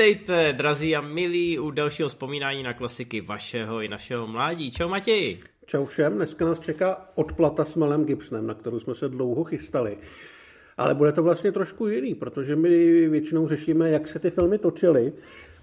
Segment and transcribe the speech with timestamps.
[0.00, 4.70] Vítejte, drazí a milí, u dalšího vzpomínání na klasiky vašeho i našeho mládí.
[4.70, 5.38] Čau Matěj.
[5.66, 9.98] Čau všem, dneska nás čeká odplata s Melem Gibsonem, na kterou jsme se dlouho chystali.
[10.76, 12.68] Ale bude to vlastně trošku jiný, protože my
[13.08, 15.12] většinou řešíme, jak se ty filmy točily.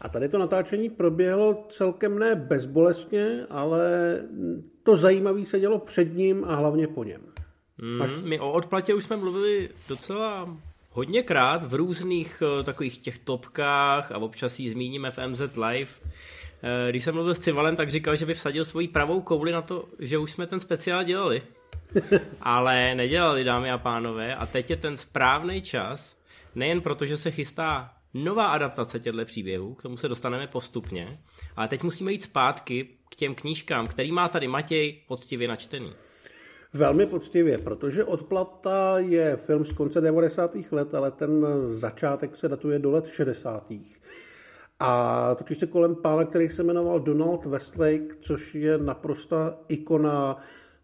[0.01, 4.19] A tady to natáčení proběhlo celkem ne bezbolestně, ale
[4.83, 7.21] to zajímavé se dělo před ním a hlavně po něm.
[7.77, 8.11] Mm, Máš...
[8.23, 10.57] My o odplatě už jsme mluvili docela
[10.97, 15.91] hodněkrát v různých uh, takových těch topkách a občas ji zmíníme v MZ Live.
[15.91, 19.61] Uh, když jsem mluvil s Civalem, tak říkal, že by vsadil svoji pravou kouli na
[19.61, 21.41] to, že už jsme ten speciál dělali.
[22.41, 26.17] Ale nedělali, dámy a pánové, a teď je ten správný čas,
[26.55, 31.19] nejen proto, že se chystá nová adaptace těchto příběhů, k tomu se dostaneme postupně,
[31.55, 35.93] ale teď musíme jít zpátky k těm knížkám, který má tady Matěj poctivě načtený.
[36.77, 40.55] Velmi poctivě, protože Odplata je film z konce 90.
[40.71, 43.73] let, ale ten začátek se datuje do let 60.
[44.79, 50.37] A točí se kolem pána, který se jmenoval Donald Westlake, což je naprosta ikona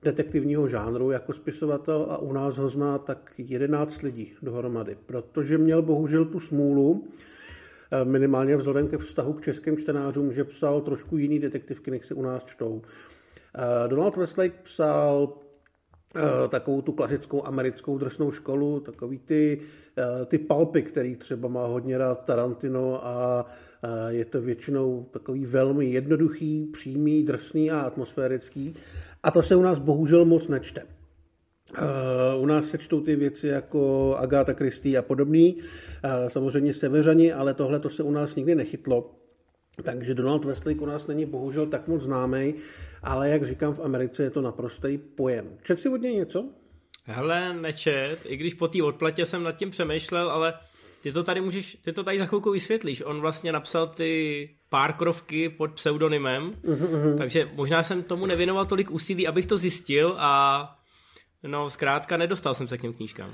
[0.03, 5.81] detektivního žánru jako spisovatel a u nás ho zná tak 11 lidí dohromady, protože měl
[5.81, 7.07] bohužel tu smůlu,
[7.91, 12.13] eh, minimálně vzhledem ke vztahu k českým čtenářům, že psal trošku jiný detektivky, než se
[12.13, 12.81] u nás čtou.
[13.55, 15.42] Eh, Donald Westlake psal
[16.49, 19.59] takovou tu klasickou americkou drsnou školu, takový ty,
[19.97, 23.45] eh, ty palpy, který třeba má hodně rád Tarantino a
[24.07, 28.75] je to většinou takový velmi jednoduchý, přímý, drsný a atmosférický.
[29.23, 30.81] A to se u nás bohužel moc nečte.
[31.77, 35.57] Eh, u nás se čtou ty věci jako Agatha Christie a podobný,
[36.27, 39.22] samozřejmě Severani, ale tohle to se u nás nikdy nechytlo.
[39.83, 42.53] Takže Donald Westlake u nás není bohužel tak moc známý,
[43.03, 45.57] ale jak říkám, v Americe je to naprostý pojem.
[45.63, 46.49] Čet si od něj něco?
[47.05, 50.53] Hele, nečet, i když po té odplatě jsem nad tím přemýšlel, ale
[51.03, 53.01] ty to tady můžeš, ty to tady za chvilku vysvětlíš.
[53.05, 57.17] On vlastně napsal ty pár krovky pod pseudonymem, uh-huh.
[57.17, 60.63] takže možná jsem tomu nevěnoval tolik úsilí, abych to zjistil a
[61.43, 63.29] no zkrátka nedostal jsem se k těm knížkám.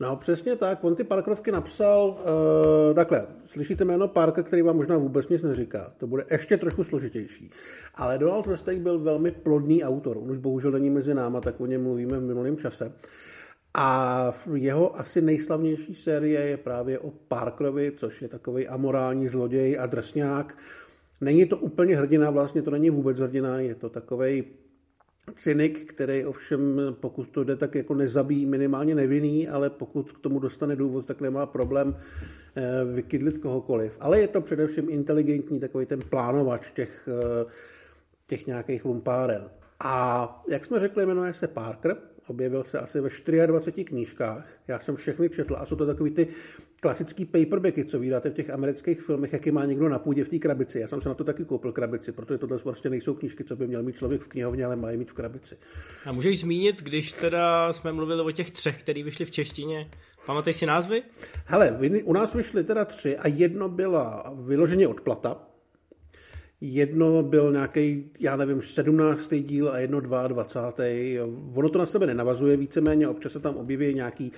[0.00, 4.96] No přesně tak, on ty Parkerovky napsal uh, takhle, slyšíte jméno Parker, který vám možná
[4.96, 7.50] vůbec nic neříká, to bude ještě trochu složitější.
[7.94, 11.66] Ale Donald Westlake byl velmi plodný autor, on už bohužel není mezi náma, tak o
[11.66, 12.92] něm mluvíme v minulém čase.
[13.74, 19.86] A jeho asi nejslavnější série je právě o Parkerovi, což je takový amorální zloděj a
[19.86, 20.58] drsňák.
[21.20, 24.44] Není to úplně hrdina, vlastně to není vůbec hrdina, je to takový
[25.34, 30.38] cynik, který ovšem, pokud to jde, tak jako nezabíjí minimálně nevinný, ale pokud k tomu
[30.38, 31.96] dostane důvod, tak nemá problém
[32.56, 33.96] eh, vykydlit kohokoliv.
[34.00, 37.46] Ale je to především inteligentní takový ten plánovač těch, eh,
[38.26, 39.50] těch nějakých lumpáren.
[39.80, 41.96] A jak jsme řekli, jmenuje se Parker,
[42.26, 43.08] objevil se asi ve
[43.46, 44.46] 24 knížkách.
[44.68, 46.26] Já jsem všechny četl a jsou to takový ty
[46.80, 50.38] klasický paperbacky, co vydáte v těch amerických filmech, jaký má někdo na půdě v té
[50.38, 50.80] krabici.
[50.80, 53.66] Já jsem se na to taky koupil krabici, protože tohle prostě nejsou knížky, co by
[53.66, 55.56] měl mít člověk v knihovně, ale mají mít v krabici.
[56.06, 59.90] A můžeš zmínit, když teda jsme mluvili o těch třech, který vyšli v češtině,
[60.26, 61.02] pamatuješ si názvy?
[61.44, 65.44] Hele, u nás vyšly teda tři a jedno byla vyloženě odplata,
[66.60, 69.34] Jedno byl nějaký, já nevím, 17.
[69.34, 70.84] díl a jedno 22.
[71.54, 74.32] Ono to na sebe nenavazuje víceméně, občas se tam objeví nějaký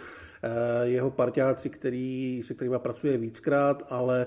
[0.82, 4.26] jeho partiáci, který, se kterými pracuje víckrát, ale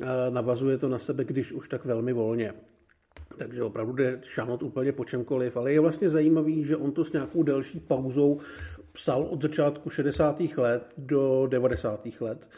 [0.00, 2.52] uh, navazuje to na sebe, když už tak velmi volně.
[3.38, 7.12] Takže opravdu jde šáhnout úplně po čemkoliv, ale je vlastně zajímavý, že on to s
[7.12, 8.38] nějakou delší pauzou
[8.92, 10.40] psal od začátku 60.
[10.56, 12.08] let do 90.
[12.20, 12.48] let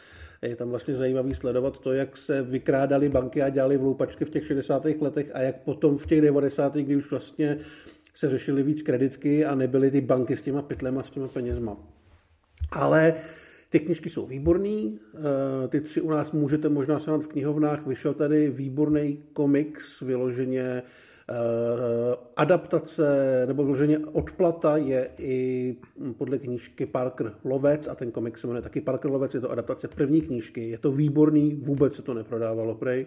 [0.47, 4.47] je tam vlastně zajímavý sledovat to, jak se vykrádali banky a dělali vloupačky v těch
[4.47, 4.85] 60.
[5.01, 6.75] letech a jak potom v těch 90.
[6.75, 7.57] kdy už vlastně
[8.15, 11.92] se řešily víc kreditky a nebyly ty banky s těma pytlema, s těma penězma.
[12.73, 13.13] Ale
[13.69, 18.13] ty knižky jsou výborný, eh, ty tři u nás můžete možná sehnat v knihovnách, vyšel
[18.13, 20.83] tady výborný komiks, vyloženě
[21.29, 23.03] Eh, adaptace
[23.47, 25.75] nebo vloženě odplata je i
[26.17, 29.87] podle knížky Parker Lovec a ten komik se jmenuje taky Parker Lovec, je to adaptace
[29.87, 33.05] první knížky, je to výborný, vůbec se to neprodávalo prej,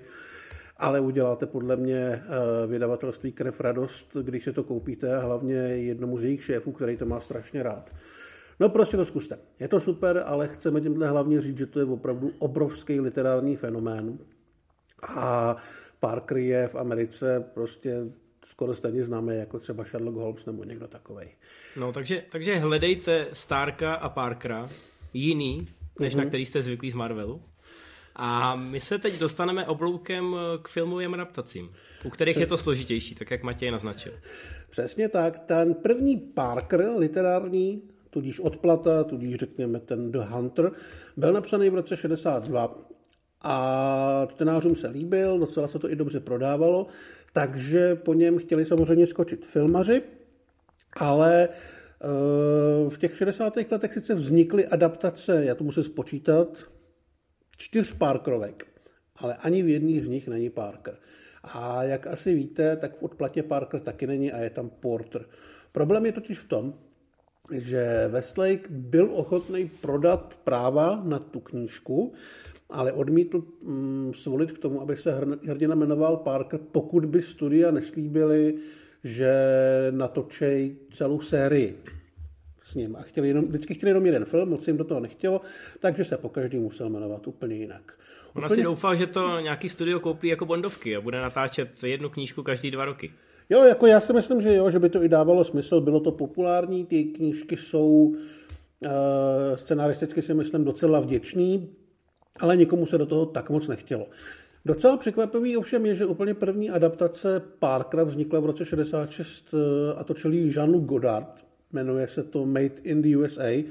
[0.77, 2.23] ale uděláte podle mě eh,
[2.67, 7.07] vydavatelství Krev radost, když se to koupíte a hlavně jednomu z jejich šéfů, který to
[7.07, 7.93] má strašně rád.
[8.61, 9.39] No prostě to zkuste.
[9.61, 14.19] Je to super, ale chceme tímhle hlavně říct, že to je opravdu obrovský literární fenomén.
[15.17, 15.57] A
[16.01, 18.05] Parker je v Americe prostě
[18.47, 21.27] skoro stejně známý jako třeba Sherlock Holmes nebo někdo takový.
[21.77, 24.69] No, takže, takže hledejte Starka a Parkera
[25.13, 25.67] jiný,
[26.01, 26.17] než mm-hmm.
[26.17, 26.29] na mhm.
[26.29, 27.43] který jste zvyklí z Marvelu.
[28.19, 31.71] A my se teď dostaneme obloukem k filmovým adaptacím,
[32.05, 34.13] u kterých je to složitější, tak jak Matěj naznačil.
[34.71, 35.39] Přesně tak.
[35.39, 37.83] Ten první Parker literární,
[38.17, 40.73] tudíž odplata, tudíž řekněme ten The Hunter,
[41.17, 42.89] byl napsaný v roce 62
[43.43, 46.87] a čtenářům se líbil, docela se to i dobře prodávalo,
[47.33, 50.03] takže po něm chtěli samozřejmě skočit filmaři,
[50.97, 53.57] ale eh, v těch 60.
[53.71, 56.49] letech sice vznikly adaptace, já to musím spočítat,
[57.57, 58.67] čtyř Parkerovek,
[59.17, 60.97] ale ani v jedný z nich není Parker.
[61.45, 65.25] A jak asi víte, tak v odplatě Parker taky není a je tam Porter.
[65.73, 66.75] Problém je totiž v tom,
[67.53, 72.13] že Westlake byl ochotný prodat práva na tu knížku,
[72.71, 78.55] ale odmítl mm, svolit k tomu, aby se hrdina jmenoval Parker, pokud by studia neslíbili,
[79.05, 79.33] že
[79.91, 81.79] natočej celou sérii
[82.65, 82.97] s ním.
[82.97, 85.41] A chtěli jenom, vždycky chtěli jenom jeden film, moc jim do toho nechtělo,
[85.81, 87.99] takže se po každý musel jmenovat úplně jinak.
[88.35, 88.55] On úplně...
[88.55, 92.71] asi doufal, že to nějaký studio koupí jako Bondovky a bude natáčet jednu knížku každý
[92.71, 93.13] dva roky.
[93.51, 96.13] Jo, jako já si myslím, že jo, že by to i dávalo smysl, bylo to
[96.13, 98.15] populární, ty knížky jsou uh,
[99.55, 101.69] scenaristicky si myslím docela vděčný,
[102.41, 104.07] ale nikomu se do toho tak moc nechtělo.
[104.65, 110.05] Docela překvapivý ovšem je, že úplně první adaptace Parkera vznikla v roce 66 eh, a
[110.05, 113.65] točil ji Jean-Luc Godard, jmenuje se to Made in the USA.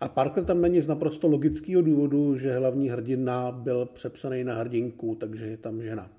[0.00, 5.14] A Parker tam není z naprosto logického důvodu, že hlavní hrdina byl přepsaný na hrdinku,
[5.14, 6.10] takže je tam žena.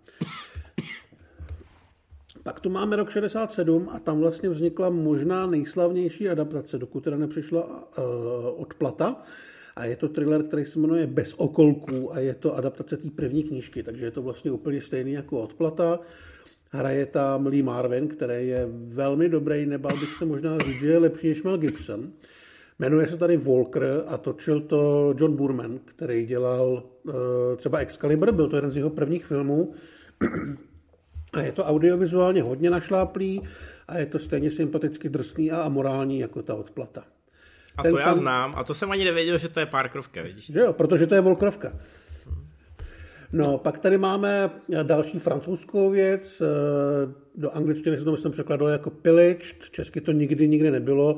[2.47, 7.65] Pak tu máme rok 67 a tam vlastně vznikla možná nejslavnější adaptace, dokud teda nepřišla
[7.65, 8.03] uh,
[8.61, 9.23] odplata.
[9.75, 13.43] A je to thriller, který se jmenuje Bez okolků a je to adaptace té první
[13.43, 15.99] knížky, takže je to vlastně úplně stejný jako odplata.
[16.71, 20.97] Hraje tam Lee Marvin, který je velmi dobrý, nebal bych se možná říct, že je
[20.97, 22.11] lepší než Mel Gibson.
[22.79, 27.13] Jmenuje se tady Walker a točil to John Burman, který dělal uh,
[27.57, 29.73] třeba Excalibur, byl to jeden z jeho prvních filmů.
[31.37, 33.41] A je to audiovizuálně hodně našláplý
[33.87, 37.03] a je to stejně sympaticky drsný a amorální jako ta odplata.
[37.77, 38.17] A Ten to já sam...
[38.17, 40.45] znám, a to jsem ani nevěděl, že to je Parkerovka, vidíš?
[40.45, 41.73] Že jo, protože to je Volkrovka.
[43.31, 44.49] No, pak tady máme
[44.83, 50.47] další francouzskou věc, eh, do angličtiny se to myslím překladalo jako Pillaged, česky to nikdy,
[50.47, 51.17] nikdy nebylo.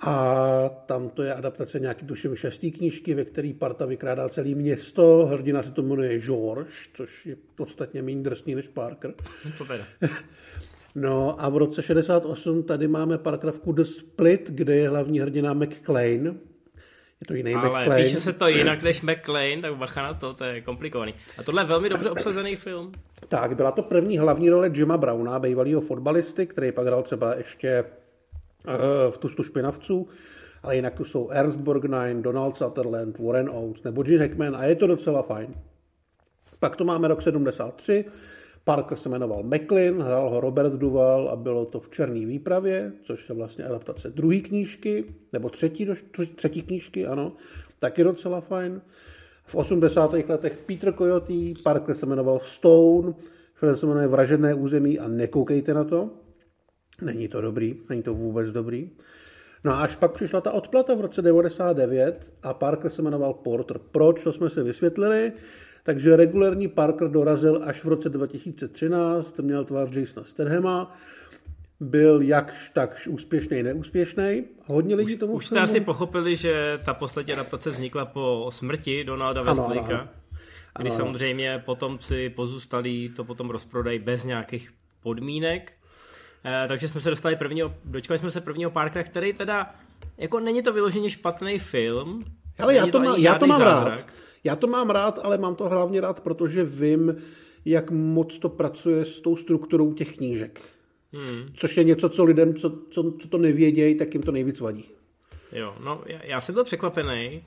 [0.00, 5.26] A tam to je adaptace nějaký, tuším, šestý knížky, ve který parta vykrádá celé město.
[5.26, 9.14] Hrdina se to jmenuje George, což je podstatně méně drsný než Parker.
[9.58, 9.84] To teda.
[10.96, 16.34] No a v roce 68 tady máme Parkerovku The Split, kde je hlavní hrdina McClane.
[17.20, 18.02] Je to jiný Ale McClane.
[18.02, 21.14] píše se to jinak než McClane, tak bacha na to, to je komplikovaný.
[21.38, 22.92] A tohle je velmi dobře obsazený film.
[23.28, 27.84] Tak, byla to první hlavní role Jima Browna, bývalého fotbalisty, který pak hrál třeba ještě
[29.10, 30.08] v Tustu špinavců,
[30.62, 34.74] ale jinak tu jsou Ernst Borgnine, Donald Sutherland, Warren Oates nebo Gene Hackman a je
[34.74, 35.54] to docela fajn.
[36.60, 38.04] Pak tu máme rok 73,
[38.64, 43.28] Parker se jmenoval McLean, hrál ho Robert Duval a bylo to v Černý výpravě, což
[43.28, 45.88] je vlastně adaptace druhé knížky, nebo třetí,
[46.36, 47.32] třetí knížky, ano,
[47.78, 48.80] taky docela fajn.
[49.46, 50.12] V 80.
[50.12, 53.14] letech Peter Coyote, Parker se jmenoval Stone,
[53.54, 56.10] film se jmenuje Vražedné území a nekoukejte na to.
[57.04, 58.90] Není to dobrý, není to vůbec dobrý.
[59.64, 63.78] No a až pak přišla ta odplata v roce 99 a Parker se jmenoval Porter.
[63.90, 65.32] Proč, to jsme si vysvětlili.
[65.82, 70.92] Takže regulární Parker dorazil až v roce 2013, měl tvář Jasona Stenhema,
[71.80, 74.44] byl jakž takž úspěšný, neúspěšný.
[74.66, 79.42] Hodně lidí tomu Už jste asi pochopili, že ta poslední adaptace vznikla po smrti Donalda
[79.42, 80.08] Westlakea,
[80.78, 80.96] kdy ano.
[80.96, 84.70] samozřejmě potomci pozůstalí to potom rozprodají bez nějakých
[85.02, 85.72] podmínek.
[86.44, 89.74] Eh, takže jsme se dostali prvního, dočkali jsme se prvního Parkera, který teda,
[90.18, 92.24] jako není to vyloženě špatný film.
[92.58, 93.98] Ale já to, má, já to mám zázrak.
[93.98, 94.06] rád.
[94.44, 97.16] Já to mám rád, ale mám to hlavně rád, protože vím,
[97.64, 100.60] jak moc to pracuje s tou strukturou těch knížek.
[101.12, 101.48] Hmm.
[101.56, 104.84] Což je něco, co lidem, co, co, co to nevědějí, tak jim to nejvíc vadí.
[105.52, 107.44] Jo, no já, já jsem byl překvapený,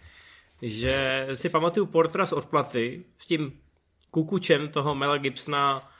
[0.61, 3.53] že si pamatuju Portra z odplaty s tím
[4.11, 5.91] kukučem toho Mela Gibsona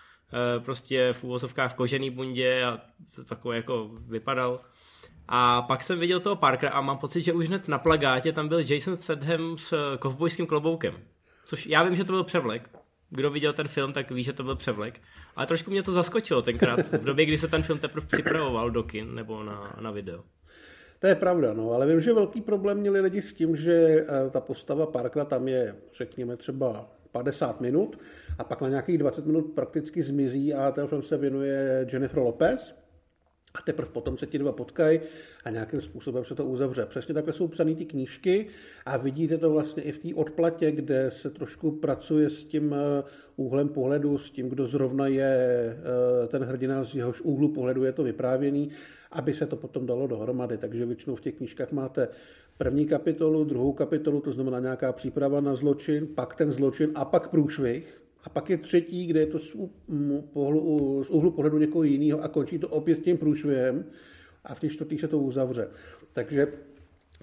[0.60, 2.80] prostě v úvozovkách v kožený bundě a
[3.26, 4.60] takové jako vypadal.
[5.28, 8.48] A pak jsem viděl toho Parkera a mám pocit, že už hned na plagátě tam
[8.48, 10.94] byl Jason Statham s kovbojským kloboukem.
[11.46, 12.70] Což já vím, že to byl převlek.
[13.10, 15.02] Kdo viděl ten film, tak ví, že to byl převlek.
[15.36, 18.84] Ale trošku mě to zaskočilo tenkrát, v době, kdy se ten film teprve připravoval do
[18.84, 20.24] kin nebo na, na video.
[21.00, 24.30] To je pravda, no, ale vím, že velký problém měli lidi s tím, že eh,
[24.30, 28.00] ta postava Parkera tam je, řekněme, třeba 50 minut
[28.38, 32.74] a pak na nějakých 20 minut prakticky zmizí a ten film se věnuje Jennifer Lopez,
[33.58, 35.00] a teprve potom se ti dva potkají
[35.44, 36.86] a nějakým způsobem se to uzavře.
[36.86, 38.48] Přesně takhle jsou psané ty knížky
[38.86, 43.04] a vidíte to vlastně i v té odplatě, kde se trošku pracuje s tím eh,
[43.36, 45.36] úhlem pohledu, s tím, kdo zrovna je
[46.24, 48.70] eh, ten hrdina, z jehož úhlu pohledu je to vyprávěný,
[49.12, 50.58] aby se to potom dalo dohromady.
[50.58, 52.08] Takže většinou v těch knížkách máte
[52.58, 57.28] první kapitolu, druhou kapitolu, to znamená nějaká příprava na zločin, pak ten zločin a pak
[57.28, 58.02] průšvih.
[58.24, 59.56] A pak je třetí, kde je to z,
[60.34, 63.86] pohlu, z úhlu pohledu někoho jiného a končí to opět tím průšvihem
[64.46, 65.68] a v té čtvrtý se to uzavře.
[66.14, 66.48] Takže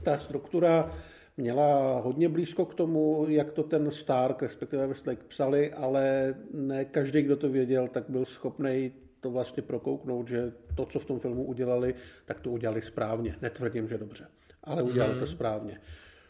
[0.03, 0.93] ta struktura
[1.37, 7.23] měla hodně blízko k tomu, jak to ten Stark, respektive Westlake psali, ale ne každý,
[7.23, 11.45] kdo to věděl, tak byl schopný to vlastně prokouknout, že to, co v tom filmu
[11.45, 13.37] udělali, tak to udělali správně.
[13.43, 14.26] Netvrdím, že dobře,
[14.64, 15.21] ale udělali hmm.
[15.21, 15.80] to správně.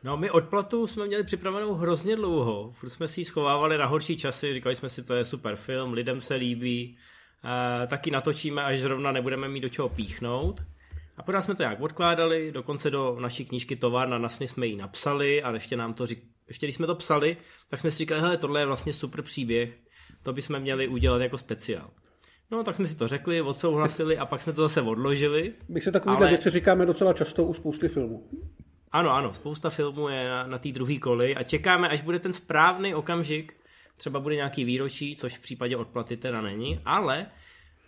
[0.05, 2.73] No my odplatu jsme měli připravenou hrozně dlouho.
[2.73, 5.93] Furt jsme si ji schovávali na horší časy, říkali jsme si, to je super film,
[5.93, 6.99] lidem se líbí,
[7.83, 10.63] e, taky natočíme, až zrovna nebudeme mít do čeho píchnout.
[11.17, 14.77] A pořád jsme to nějak odkládali, dokonce do naší knížky Továrna na sny jsme ji
[14.77, 16.23] napsali a ještě nám to řík...
[16.49, 17.37] ještě když jsme to psali,
[17.69, 19.79] tak jsme si říkali, hele, tohle je vlastně super příběh,
[20.23, 21.91] to bychom měli udělat jako speciál.
[22.51, 25.53] No, tak jsme si to řekli, odsouhlasili a pak jsme to zase odložili.
[25.69, 26.29] My se takové ale...
[26.29, 28.29] věci říkáme docela často u spousty filmů.
[28.93, 32.33] Ano, ano, spousta filmů je na, na té druhé koli a čekáme, až bude ten
[32.33, 33.55] správný okamžik,
[33.97, 37.27] třeba bude nějaký výročí, což v případě odplaty teda není, ale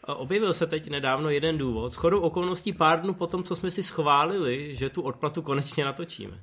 [0.06, 1.92] objevil se teď nedávno jeden důvod.
[1.92, 6.40] S chodou okolností pár dnů potom, co jsme si schválili, že tu odplatu konečně natočíme.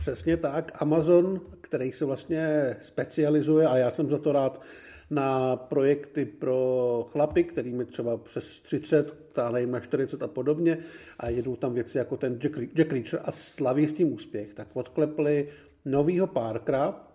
[0.00, 0.82] Přesně tak.
[0.82, 4.62] Amazon, který se vlastně specializuje, a já jsem za to rád,
[5.10, 10.78] na projekty pro chlapy, kterými třeba přes 30, táhne jim na 40 a podobně
[11.18, 14.68] a jedou tam věci jako ten Jack, Jack Reacher a slaví s tím úspěch, tak
[14.72, 15.48] odklepli
[15.84, 17.06] novýho Parkera,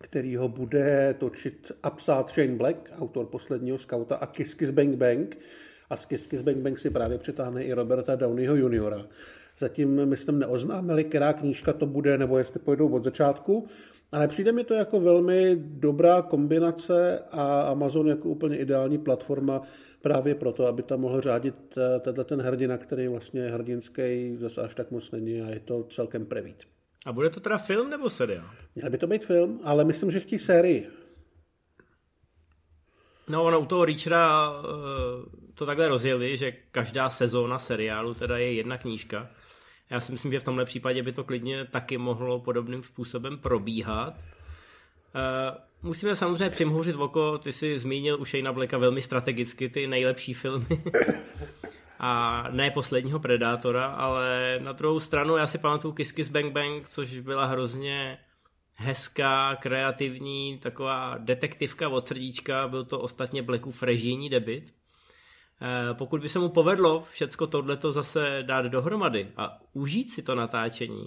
[0.00, 4.96] který ho bude točit a psát Shane Black, autor posledního skauta a Kiss Kiss Bang
[4.96, 5.38] Bang.
[5.90, 9.06] A z Kiss Kiss Bang Bang si právě přitáhne i Roberta Downeyho juniora.
[9.58, 13.66] Zatím, myslím, neoznámili, která knížka to bude, nebo jestli pojedou od začátku.
[14.12, 19.62] Ale přijde mi to jako velmi dobrá kombinace a Amazon jako úplně ideální platforma
[20.02, 24.74] právě proto, aby tam mohl řádit eh, tenhle ten hrdina, který vlastně hrdinský zase až
[24.74, 26.64] tak moc není a je to celkem prevít.
[27.06, 28.50] A bude to teda film nebo seriál?
[28.74, 30.88] Měl by to být film, ale myslím, že chtějí sérii.
[33.28, 34.64] No, ono u toho Reachera uh,
[35.54, 39.30] to takhle rozjeli, že každá sezóna seriálu teda je jedna knížka.
[39.90, 44.14] Já si myslím, že v tomhle případě by to klidně taky mohlo podobným způsobem probíhat.
[44.14, 50.34] Uh, musíme samozřejmě přimhouřit oko, ty jsi zmínil u Shane Blacka velmi strategicky ty nejlepší
[50.34, 50.66] filmy.
[51.98, 56.88] a ne posledního Predátora, ale na druhou stranu já si pamatuju Kiss Kiss Bang Bang,
[56.88, 58.18] což byla hrozně
[58.74, 64.77] hezká, kreativní, taková detektivka od srdíčka, byl to ostatně Blackův režijní debit.
[65.62, 70.34] Eh, pokud by se mu povedlo všecko tohleto zase dát dohromady a užít si to
[70.34, 71.06] natáčení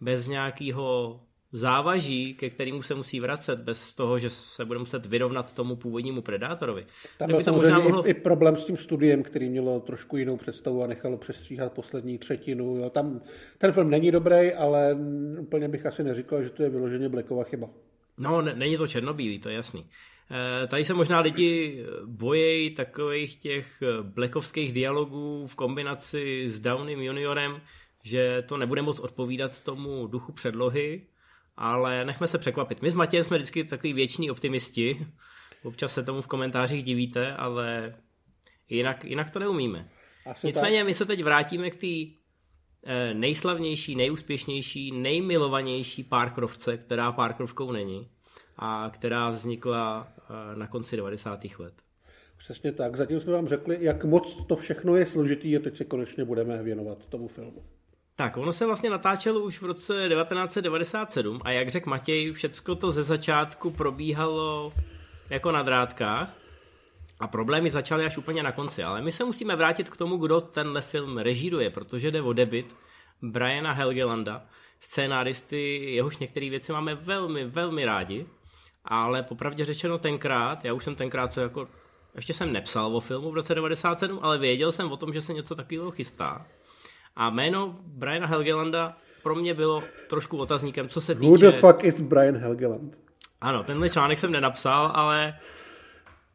[0.00, 1.20] bez nějakého
[1.52, 6.22] závaží, ke kterému se musí vracet, bez toho, že se bude muset vyrovnat tomu původnímu
[6.22, 6.86] predátorovi.
[7.18, 8.06] Tam byl samozřejmě mohlo...
[8.06, 12.18] i, i problém s tím studiem, který mělo trošku jinou představu a nechalo přestříhat poslední
[12.18, 12.76] třetinu.
[12.76, 12.90] Jo.
[12.90, 13.20] Tam
[13.58, 14.96] ten film není dobrý, ale
[15.38, 17.68] úplně bych asi neříkal, že to je vyloženě Blackova chyba.
[18.18, 19.86] No, ne, není to černobílý, to je jasný.
[20.30, 27.60] E, tady se možná lidi bojejí takových těch blackovských dialogů v kombinaci s Downym juniorem,
[28.02, 31.06] že to nebude moc odpovídat tomu duchu předlohy,
[31.56, 32.82] ale nechme se překvapit.
[32.82, 35.06] My s Matějem jsme vždycky takový věční optimisti,
[35.62, 37.94] občas se tomu v komentářích divíte, ale
[38.68, 39.88] jinak, jinak to neumíme.
[40.26, 40.86] Asi Nicméně tak.
[40.86, 42.20] my se teď vrátíme k té
[42.84, 48.08] eh, nejslavnější, nejúspěšnější, nejmilovanější Parkrovce, která Parkrovkou není
[48.60, 51.40] a která vznikla eh, na konci 90.
[51.58, 51.74] let.
[52.36, 52.96] Přesně tak.
[52.96, 56.62] Zatím jsme vám řekli, jak moc to všechno je složitý a teď se konečně budeme
[56.62, 57.62] věnovat tomu filmu.
[58.16, 62.90] Tak, ono se vlastně natáčelo už v roce 1997 a jak řekl Matěj, všecko to
[62.90, 64.72] ze začátku probíhalo
[65.30, 66.34] jako na drátkách
[67.20, 68.82] a problémy začaly až úplně na konci.
[68.82, 72.76] Ale my se musíme vrátit k tomu, kdo tenhle film režíruje, protože jde o debit
[73.22, 74.46] Briana Helgelanda,
[74.80, 78.26] scénáristy, jehož některé věci máme velmi, velmi rádi,
[78.84, 81.68] ale popravdě řečeno tenkrát, já už jsem tenkrát co jako,
[82.14, 85.32] ještě jsem nepsal o filmu v roce 97, ale věděl jsem o tom, že se
[85.32, 86.46] něco takového chystá.
[87.16, 88.88] A jméno Briana Helgelanda
[89.22, 91.26] pro mě bylo trošku otazníkem, co se týče...
[91.26, 92.96] Who the fuck is Brian Helgeland?
[93.40, 95.38] Ano, tenhle článek jsem nenapsal, ale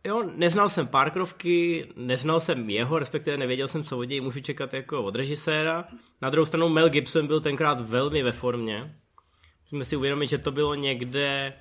[0.04, 4.74] jo, neznal jsem Parkrovky, neznal jsem jeho, respektive nevěděl jsem, co od něj můžu čekat
[4.74, 5.86] jako od režiséra.
[6.22, 8.96] Na druhou stranu Mel Gibson byl tenkrát velmi ve formě.
[9.64, 11.54] Musíme si uvědomit, že to bylo někde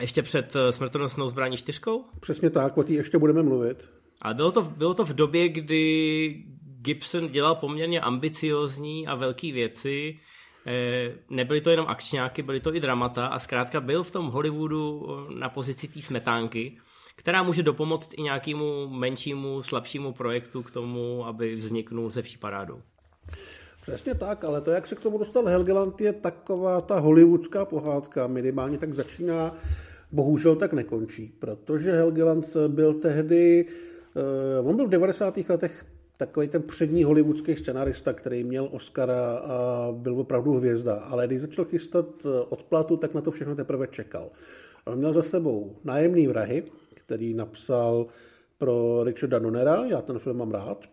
[0.00, 2.04] ještě před eh, smrtonosnou zbraní čtyřkou?
[2.20, 3.90] Přesně tak, o té ještě budeme mluvit.
[4.22, 6.44] Ale bylo to, bylo to v době, kdy
[6.80, 10.18] Gibson dělal poměrně ambiciozní a velké věci.
[10.66, 15.06] Eh, nebyly to jenom akčňáky, byly to i dramata a zkrátka byl v tom Hollywoodu
[15.08, 16.78] eh, na pozici té smetánky,
[17.16, 22.82] která může dopomoct i nějakému menšímu, slabšímu projektu k tomu, aby vzniknul se vší parádou.
[23.88, 28.26] Přesně tak, ale to, jak se k tomu dostal Helgeland, je taková ta hollywoodská pohádka,
[28.26, 29.54] minimálně tak začíná,
[30.12, 33.66] bohužel tak nekončí, protože Helgeland byl tehdy,
[34.60, 35.36] uh, on byl v 90.
[35.48, 35.84] letech
[36.16, 41.64] takový ten přední hollywoodský scenarista, který měl Oscara a byl opravdu hvězda, ale když začal
[41.64, 44.30] chystat eh, odplatu, tak na to všechno teprve čekal.
[44.84, 46.62] On měl za sebou nájemný vrahy,
[46.94, 48.06] který napsal
[48.58, 50.84] pro Richarda Donnera, já ten film mám rád,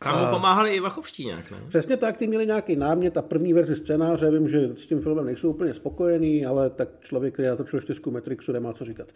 [0.00, 1.56] a mu pomáhali i Vachovští nějak, ne?
[1.68, 5.24] Přesně tak, ty měli nějaký námět a první verzi scénáře, vím, že s tím filmem
[5.24, 9.08] nejsou úplně spokojený, ale tak člověk, který natočil čtyřku Matrixu, nemá co říkat.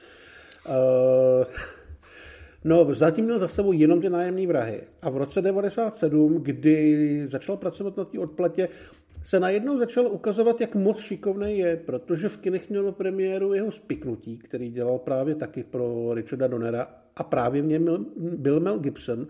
[0.69, 0.75] Uh,
[2.65, 4.83] no, zatím měl za sebou jenom ty nájemní vrahy.
[5.03, 8.69] A v roce 97, kdy začal pracovat na té odplatě,
[9.25, 14.39] se najednou začal ukazovat, jak moc šikovný je, protože v kinech měl premiéru jeho spiknutí,
[14.39, 19.27] který dělal právě taky pro Richarda Donnera a právě v něm byl Mel Gibson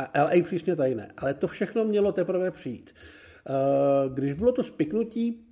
[0.00, 1.12] a LA přísně tajné.
[1.18, 2.90] Ale to všechno mělo teprve přijít.
[2.90, 5.46] Eh, když bylo to spiknutí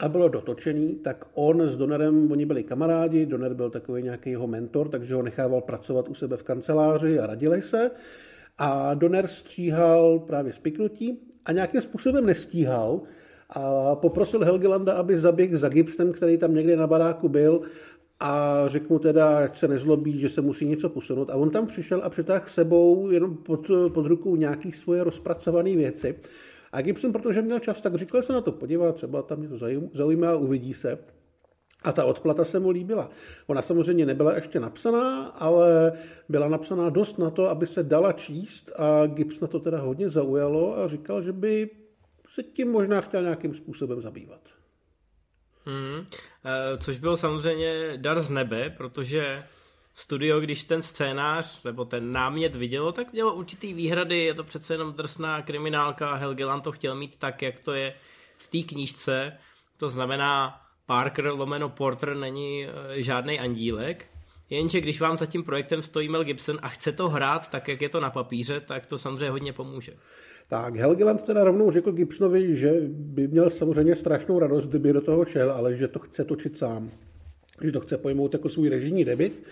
[0.00, 4.46] a bylo dotočený, tak on s Donerem, oni byli kamarádi, Doner byl takový nějaký jeho
[4.46, 7.90] mentor, takže ho nechával pracovat u sebe v kanceláři a radili se.
[8.58, 13.00] A Doner stříhal právě spiknutí a nějakým způsobem nestíhal,
[13.54, 17.60] a poprosil Helgelanda, aby zaběh za Gibsonem, který tam někde na baráku byl
[18.24, 21.30] a řekl mu teda, ať se nezlobí, že se musí něco posunout.
[21.30, 26.14] A on tam přišel a přitáhl sebou jenom pod, pod rukou nějaký svoje rozpracované věci.
[26.72, 29.56] A Gibson, protože měl čas, tak říkal se na to podívat, třeba tam mě to
[29.94, 30.98] zajímá, uvidí se.
[31.84, 33.10] A ta odplata se mu líbila.
[33.46, 35.92] Ona samozřejmě nebyla ještě napsaná, ale
[36.28, 40.10] byla napsaná dost na to, aby se dala číst a Gibbs na to teda hodně
[40.10, 41.70] zaujalo a říkal, že by
[42.28, 44.61] se tím možná chtěl nějakým způsobem zabývat.
[45.66, 46.06] Hmm.
[46.78, 49.44] Což bylo samozřejmě dar z nebe, protože
[49.94, 54.74] studio, když ten scénář nebo ten námět vidělo, tak mělo určitý výhrady, je to přece
[54.74, 57.94] jenom drsná kriminálka, Helgeland to chtěl mít tak, jak to je
[58.38, 59.38] v té knížce,
[59.76, 64.10] to znamená Parker lomeno Porter není eh, žádný andílek,
[64.56, 67.82] jenže když vám za tím projektem stojí Mel Gibson a chce to hrát tak, jak
[67.82, 69.92] je to na papíře, tak to samozřejmě hodně pomůže.
[70.48, 75.24] Tak Helgeland teda rovnou řekl Gibsonovi, že by měl samozřejmě strašnou radost, kdyby do toho
[75.24, 76.90] šel, ale že to chce točit sám.
[77.64, 79.42] Že to chce pojmout jako svůj režijní debit.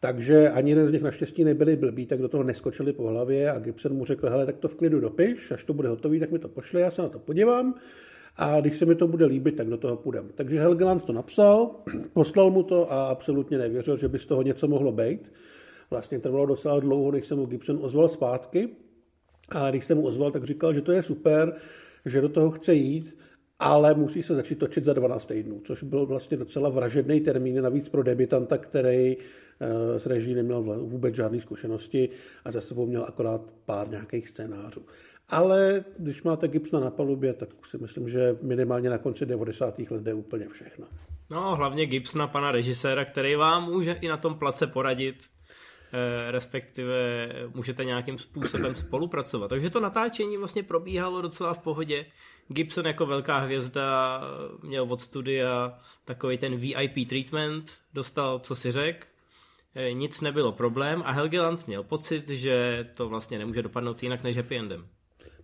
[0.00, 3.58] Takže ani jeden z nich naštěstí nebyli blbí, tak do toho neskočili po hlavě a
[3.58, 6.38] Gibson mu řekl, hele, tak to v klidu dopiš, až to bude hotový, tak mi
[6.38, 7.74] to pošle, já se na to podívám
[8.36, 10.30] a když se mi to bude líbit, tak do toho půjdem.
[10.34, 11.70] Takže Helgeland to napsal,
[12.12, 15.32] poslal mu to a absolutně nevěřil, že by z toho něco mohlo být.
[15.90, 18.68] Vlastně trvalo docela dlouho, než se mu Gibson ozval zpátky.
[19.48, 21.54] A když jsem mu ozval, tak říkal, že to je super,
[22.04, 23.16] že do toho chce jít,
[23.62, 27.88] ale musí se začít točit za 12 týdnů, což byl vlastně docela vražedný termín, navíc
[27.88, 32.08] pro debitanta, který eh, s reží neměl vůbec žádné zkušenosti
[32.44, 34.86] a za sebou měl akorát pár nějakých scénářů.
[35.28, 39.78] Ale když máte Gibsona na palubě, tak si myslím, že minimálně na konci 90.
[39.78, 40.86] let jde úplně všechno.
[41.30, 45.16] No, hlavně Gibsona, pana režiséra, který vám může i na tom place poradit,
[45.94, 49.48] Eh, respektive můžete nějakým způsobem spolupracovat.
[49.48, 52.06] Takže to natáčení vlastně probíhalo docela v pohodě.
[52.52, 54.20] Gibson jako velká hvězda
[54.62, 59.08] měl od studia takový ten VIP treatment, dostal, co si řek,
[59.74, 64.36] eh, nic nebylo problém a Helgeland měl pocit, že to vlastně nemůže dopadnout jinak než
[64.36, 64.88] happy endem.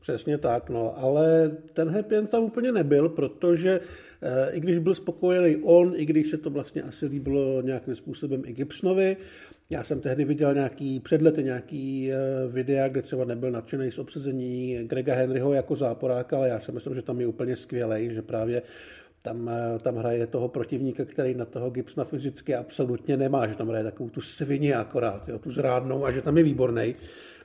[0.00, 3.80] Přesně tak, no, ale ten happy end tam úplně nebyl, protože
[4.22, 8.42] e, i když byl spokojený on, i když se to vlastně asi líbilo nějakým způsobem
[8.46, 9.16] i Gibsonovi,
[9.70, 12.16] já jsem tehdy viděl nějaký předlety, nějaký e,
[12.48, 16.94] videa, kde třeba nebyl nadšený z obsazení Grega Henryho jako záporáka, ale já si myslím,
[16.94, 18.62] že tam je úplně skvělý, že právě
[19.22, 23.68] tam, eh, tam hraje toho protivníka, který na toho Gibsona fyzicky absolutně nemá, že tam
[23.68, 26.94] hraje takovou tu svině akorát, jo, tu zrádnou a že tam je výborný.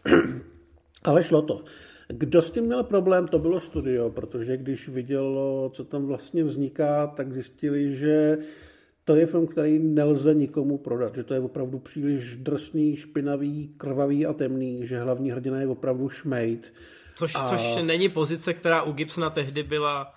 [1.03, 1.63] ale šlo to.
[2.07, 7.07] Kdo s tím měl problém, to bylo studio, protože když vidělo, co tam vlastně vzniká,
[7.07, 8.37] tak zjistili, že
[9.05, 14.25] to je film, který nelze nikomu prodat, že to je opravdu příliš drsný, špinavý, krvavý
[14.25, 16.73] a temný, že hlavní hrdina je opravdu šmejt.
[17.15, 17.49] Což, a...
[17.49, 20.13] což není pozice, která u Gibsona tehdy byla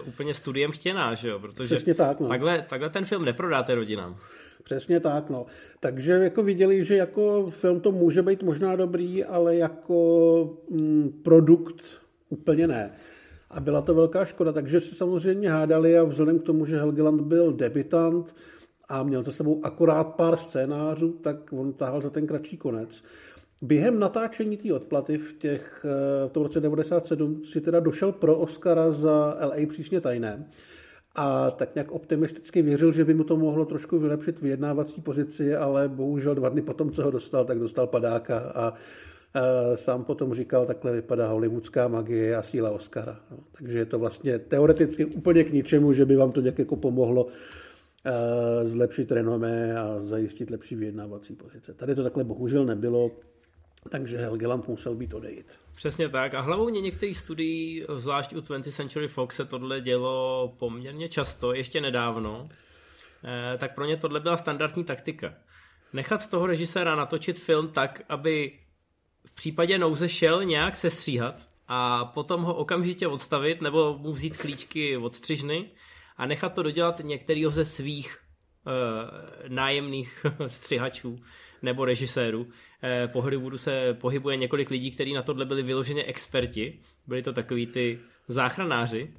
[0.00, 1.38] uh, úplně studiem chtěná, že jo?
[1.38, 2.28] Protože Přesně tak, no.
[2.28, 4.16] takhle, takhle ten film neprodáte rodinám.
[4.66, 5.46] Přesně tak, no.
[5.80, 11.82] Takže jako viděli, že jako film to může být možná dobrý, ale jako mm, produkt
[12.28, 12.90] úplně ne.
[13.50, 17.20] A byla to velká škoda, takže se samozřejmě hádali a vzhledem k tomu, že Helgeland
[17.20, 18.34] byl debitant
[18.88, 23.02] a měl za sebou akorát pár scénářů, tak on tahal za ten kratší konec.
[23.62, 28.38] Během natáčení té odplaty v, těch, eh, v tom roce 97 si teda došel pro
[28.38, 30.46] Oscara za LA přísně tajné
[31.16, 35.88] a tak nějak optimisticky věřil, že by mu to mohlo trošku vylepšit vyjednávací pozici, ale
[35.88, 38.74] bohužel dva dny potom, co ho dostal, tak dostal padáka a
[39.74, 43.20] Sám potom říkal, takhle vypadá hollywoodská magie a síla Oscara.
[43.30, 46.76] No, takže je to vlastně teoreticky úplně k ničemu, že by vám to nějak jako
[46.76, 47.26] pomohlo
[48.64, 51.74] zlepšit renomé a zajistit lepší vyjednávací pozice.
[51.74, 53.10] Tady to takhle bohužel nebylo,
[53.88, 55.58] takže Helgeland musel být odejít.
[55.74, 56.34] Přesně tak.
[56.34, 61.52] A hlavou mě některých studií, zvlášť u 20th Century Fox, se tohle dělo poměrně často,
[61.52, 62.48] ještě nedávno.
[63.24, 65.34] Eh, tak pro ně tohle byla standardní taktika.
[65.92, 68.58] Nechat toho režiséra natočit film tak, aby
[69.26, 74.96] v případě nouze šel nějak sestříhat a potom ho okamžitě odstavit nebo mu vzít klíčky
[74.96, 75.70] od střižny
[76.16, 78.18] a nechat to dodělat některýho ze svých
[78.66, 81.18] uh, nájemných střihačů
[81.62, 82.46] nebo režisérů.
[82.82, 86.78] Eh, po Hollywoodu se pohybuje několik lidí, kteří na tohle byli vyloženě experti.
[87.06, 89.14] Byli to takový ty záchranáři.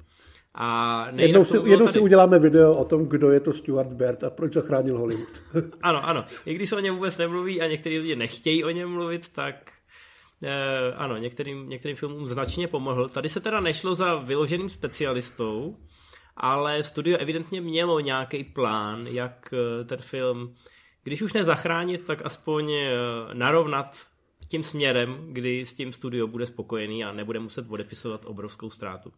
[0.54, 1.92] A jednou si, jednou tady...
[1.92, 5.42] si uděláme video o tom, kdo je to Stuart Baird a proč zachránil Hollywood.
[5.82, 6.24] ano, ano.
[6.46, 9.72] I když se o něm vůbec nemluví a někteří lidi nechtějí o něm mluvit, tak
[10.42, 13.08] eh, ano, některým, některým filmům značně pomohl.
[13.08, 15.76] Tady se teda nešlo za vyloženým specialistou,
[16.36, 20.54] ale studio evidentně mělo nějaký plán, jak eh, ten film
[21.02, 22.90] když už nezachránit, tak aspoň eh,
[23.34, 24.06] narovnat
[24.48, 29.12] tím směrem, kdy s tím studio bude spokojený a nebude muset odepisovat obrovskou ztrátu.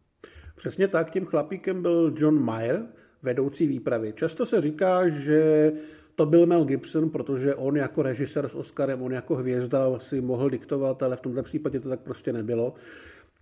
[0.56, 2.86] Přesně tak, tím chlapíkem byl John Mayer,
[3.22, 4.12] vedoucí výpravy.
[4.16, 5.72] Často se říká, že
[6.14, 10.50] to byl Mel Gibson, protože on jako režisér s Oscarem, on jako hvězda si mohl
[10.50, 12.74] diktovat, ale v tomto případě to tak prostě nebylo.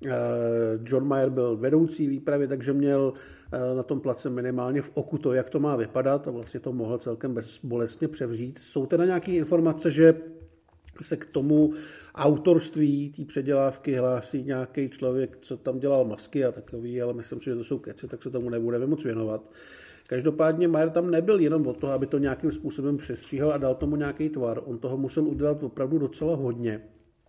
[0.06, 0.11] Eh,
[0.84, 3.12] John Mayer byl vedoucí výpravy, takže měl
[3.52, 6.72] eh, na tom place minimálně v oku to, jak to má vypadat a vlastně to
[6.72, 8.58] mohl celkem bezbolestně převzít.
[8.62, 10.14] Jsou teda nějaké informace, že
[11.00, 11.72] se k tomu
[12.14, 17.44] autorství té předělávky hlásí nějaký člověk, co tam dělal masky a takový, ale myslím si,
[17.44, 19.50] že to jsou keci, tak se tomu nebudeme moc věnovat.
[20.06, 23.96] Každopádně Mayer tam nebyl jenom o to, aby to nějakým způsobem přestříhal a dal tomu
[23.96, 24.61] nějaký tvar.
[24.64, 26.80] On toho musel udělat opravdu docela hodně.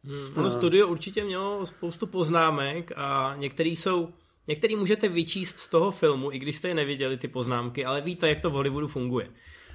[0.03, 4.09] Hmm, ono studio určitě mělo spoustu poznámek a některý jsou,
[4.47, 8.29] některý můžete vyčíst z toho filmu, i když jste je neviděli ty poznámky, ale víte,
[8.29, 9.27] jak to v Hollywoodu funguje.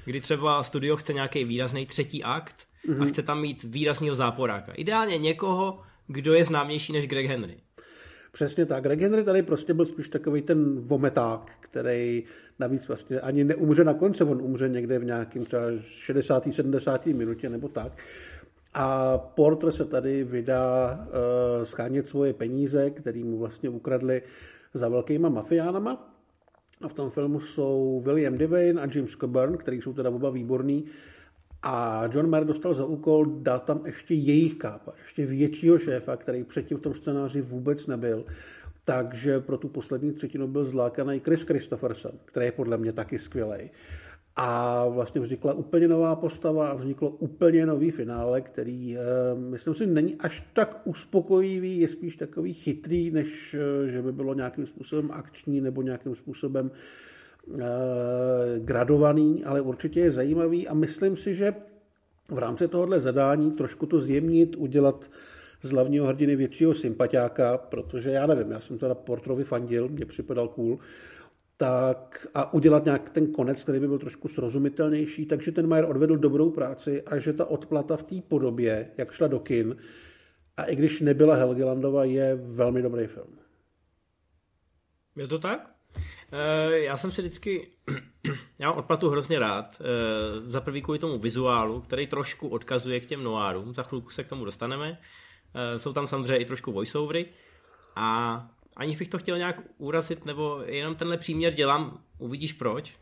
[0.04, 2.56] Kdy třeba studio chce nějaký výrazný třetí akt
[2.88, 2.94] mm-hmm.
[2.94, 3.08] a mhm.
[3.08, 4.72] chce tam mít výrazného záporáka.
[4.72, 7.56] Ideálně někoho, kdo je známější než Greg Henry.
[8.32, 8.82] Přesně tak.
[8.82, 12.24] Greg Henry tady prostě byl spíš takový ten vometák, který
[12.58, 16.44] navíc vlastně ani neumře na konci, on umře někde v nějakém třeba 60.
[16.52, 17.06] 70.
[17.06, 17.92] minutě nebo tak.
[18.74, 24.22] A Porter se tady vydá uh, schánět svoje peníze, které mu vlastně ukradli
[24.74, 26.14] za velkýma mafiánama.
[26.82, 30.84] A v tom filmu jsou William Devane a James Coburn, který jsou teda oba výborní.
[31.62, 36.44] A John Mayer dostal za úkol dát tam ještě jejich kápa, ještě většího šéfa, který
[36.44, 38.24] předtím v tom scénáři vůbec nebyl.
[38.84, 43.70] Takže pro tu poslední třetinu byl zlákaný Chris Christopherson, který je podle mě taky skvělý.
[44.36, 49.00] A vlastně vznikla úplně nová postava a vzniklo úplně nový finále, který, eh,
[49.34, 54.34] myslím si, není až tak uspokojivý, je spíš takový chytrý, než eh, že by bylo
[54.34, 56.70] nějakým způsobem akční nebo nějakým způsobem
[57.54, 57.60] eh,
[58.58, 61.54] gradovaný, ale určitě je zajímavý a myslím si, že
[62.30, 65.10] v rámci tohohle zadání trošku to zjemnit, udělat
[65.62, 70.48] z hlavního hrdiny většího sympatiáka, protože já nevím, já jsem teda Portrovi fandil, mě připadal
[70.48, 70.78] cool,
[71.64, 76.16] tak a udělat nějak ten konec, který by byl trošku srozumitelnější, takže ten Mayer odvedl
[76.16, 79.76] dobrou práci a že ta odplata v té podobě, jak šla do kin,
[80.56, 83.38] a i když nebyla Helgelandova, je velmi dobrý film.
[85.16, 85.70] Je to tak?
[86.32, 87.68] E, já jsem si vždycky,
[88.58, 93.06] já mám odplatu hrozně rád, e, za prvý kvůli tomu vizuálu, který trošku odkazuje k
[93.06, 95.00] těm noárům, za chvilku se k tomu dostaneme,
[95.54, 97.26] e, jsou tam samozřejmě i trošku voiceovery.
[97.96, 98.38] A
[98.76, 102.94] aniž bych to chtěl nějak urazit, nebo jenom tenhle příměr dělám, uvidíš proč,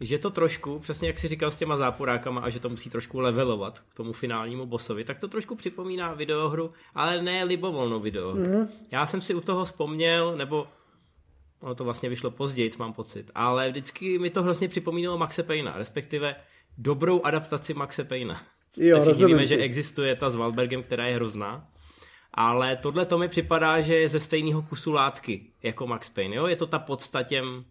[0.00, 3.20] že to trošku, přesně jak si říkal s těma záporákama a že to musí trošku
[3.20, 8.42] levelovat k tomu finálnímu bossovi, tak to trošku připomíná videohru, ale ne libovolnou videohru.
[8.42, 8.68] Mm-hmm.
[8.90, 10.66] Já jsem si u toho vzpomněl, nebo
[11.62, 15.78] ono to vlastně vyšlo později, mám pocit, ale vždycky mi to hrozně připomínalo Maxe Payna,
[15.78, 16.36] respektive
[16.78, 18.42] dobrou adaptaci Maxe Payna.
[18.76, 21.68] Jo, Takže víme, že existuje ta s Valbergem, která je hrozná
[22.34, 26.36] ale tohle to mi připadá, že je ze stejného kusu látky jako Max Payne.
[26.36, 26.46] Jo?
[26.46, 27.64] Je to ta podsta těm,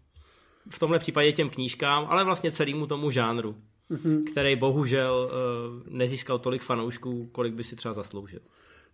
[0.69, 3.55] v tomhle případě těm knížkám, ale vlastně celému tomu žánru,
[3.91, 4.23] mm-hmm.
[4.31, 8.39] který bohužel uh, nezískal tolik fanoušků, kolik by si třeba zasloužil.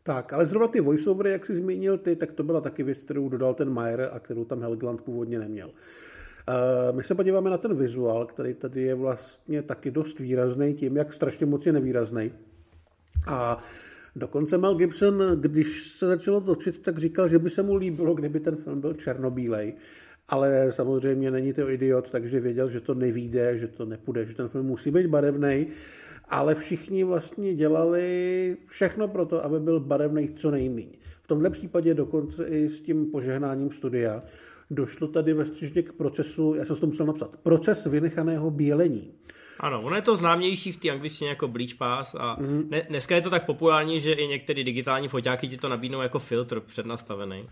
[0.03, 3.29] Tak, ale zrovna ty voiceovery, jak jsi zmínil ty, tak to byla taky věc, kterou
[3.29, 5.67] dodal ten Mayer a kterou tam Helgland původně neměl.
[5.67, 10.97] Uh, my se podíváme na ten vizuál, který tady je vlastně taky dost výrazný tím,
[10.97, 12.31] jak strašně moc je nevýrazný.
[13.27, 13.57] A
[14.15, 18.39] Dokonce Mel Gibson, když se začalo točit, tak říkal, že by se mu líbilo, kdyby
[18.39, 19.73] ten film byl černobílej.
[20.29, 24.49] ale samozřejmě není to idiot, takže věděl, že to nevíde, že to nepůjde, že ten
[24.49, 25.67] film musí být barevný,
[26.29, 30.97] ale všichni vlastně dělali všechno pro to, aby byl barevný co nejméně.
[31.23, 34.23] V tomhle případě dokonce i s tím požehnáním studia
[34.71, 35.45] došlo tady ve
[35.83, 39.13] k procesu, já jsem to musel napsat, proces vynechaného bělení.
[39.59, 42.69] Ano, ono je to známější v té angličtině jako Bleach Pass a mm.
[42.69, 46.19] ne, dneska je to tak populární, že i některé digitální foťáky ti to nabídnou jako
[46.19, 47.49] filtr přednastavený.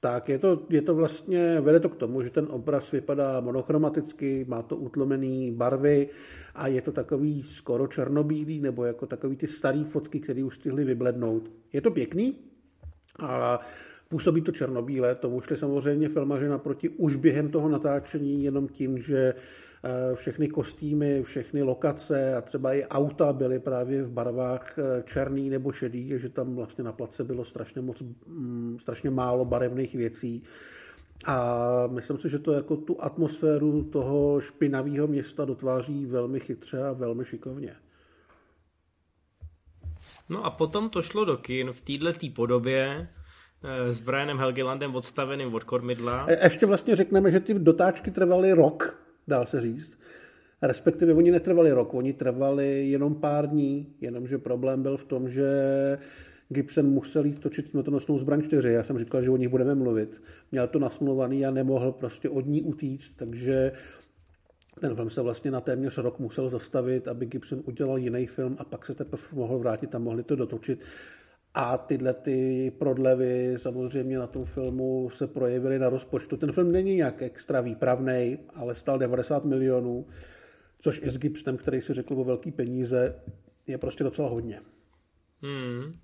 [0.00, 4.44] Tak je to, je to vlastně, vede to k tomu, že ten obraz vypadá monochromaticky,
[4.48, 6.08] má to utlomený barvy
[6.54, 10.84] a je to takový skoro černobílý, nebo jako takový ty staré fotky, které už stihly
[10.84, 11.50] vyblednout.
[11.72, 12.36] Je to pěkný
[13.18, 13.60] a
[14.14, 19.34] působí to černobíle, tomu šli samozřejmě filmaři naproti už během toho natáčení jenom tím, že
[19.86, 25.50] Eh, všechny kostýmy, všechny lokace a třeba i auta byly právě v barvách eh, černý
[25.50, 30.42] nebo šedý, že tam vlastně na place bylo strašně moc, mm, strašně málo barevných věcí.
[31.26, 36.92] A myslím si, že to jako tu atmosféru toho špinavého města dotváří velmi chytře a
[36.92, 37.76] velmi šikovně.
[40.28, 43.08] No a potom to šlo do kin v této podobě
[43.88, 46.26] s Brianem Helgelandem odstaveným od kormidla.
[46.42, 49.90] Ještě vlastně řekneme, že ty dotáčky trvaly rok, dá se říct.
[50.62, 55.48] Respektive oni netrvali rok, oni trvali jenom pár dní, jenomže problém byl v tom, že
[56.48, 58.72] Gibson musel jít točit smrtonosnou zbraň 4.
[58.72, 60.22] Já jsem říkal, že o nich budeme mluvit.
[60.52, 63.72] Měl to nasmluvaný a nemohl prostě od ní utíct, takže
[64.80, 68.64] ten film se vlastně na téměř rok musel zastavit, aby Gibson udělal jiný film a
[68.64, 70.84] pak se teprve mohl vrátit a mohli to dotočit.
[71.54, 76.36] A tyhle ty prodlevy samozřejmě na tom filmu se projevily na rozpočtu.
[76.36, 80.06] Ten film není nějak extra výpravný, ale stál 90 milionů,
[80.78, 83.22] což i s Gibsonem, který si řekl o velký peníze,
[83.66, 84.60] je prostě docela hodně.
[85.42, 85.94] Hmm.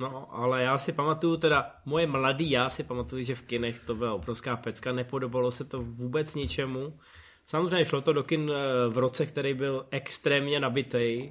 [0.00, 3.94] No, ale já si pamatuju teda, moje mladý já si pamatuju, že v kinech to
[3.94, 6.98] byla obrovská pecka, nepodobalo se to vůbec ničemu.
[7.46, 11.30] Samozřejmě šlo to do kin eh, v roce, který byl extrémně nabitý